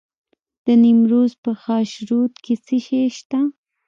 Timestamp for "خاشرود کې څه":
1.61-2.75